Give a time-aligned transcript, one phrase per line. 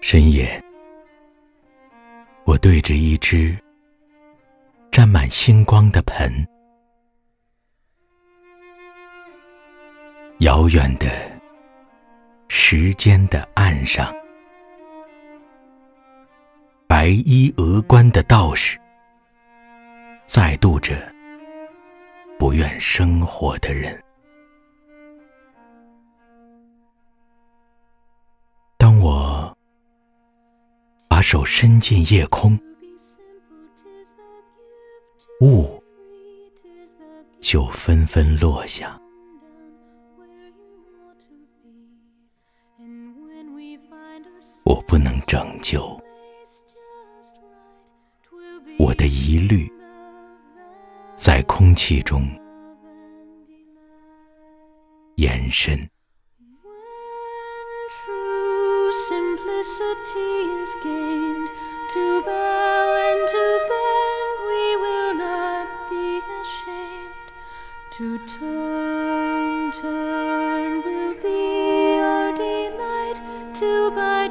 [0.00, 0.62] 深夜，
[2.44, 3.56] 我对着一只
[4.90, 6.30] 沾满星光的盆，
[10.38, 11.08] 遥远的
[12.48, 14.14] 时间的岸上，
[16.86, 18.78] 白衣峨冠的道士
[20.26, 20.94] 在渡着
[22.38, 24.02] 不愿生活的人。
[31.18, 32.56] 把手伸进夜空，
[35.40, 35.82] 雾
[37.40, 38.96] 就纷纷落下。
[44.62, 46.00] 我不能拯救
[48.78, 49.68] 我的疑虑，
[51.16, 52.22] 在空气中
[55.16, 55.76] 延伸。
[59.78, 60.30] Simplicity
[60.62, 61.48] is gained.
[61.94, 67.28] To bow and to bend, we will not be ashamed.
[67.92, 73.20] To turn, turn will be our delight.
[73.54, 74.28] Till by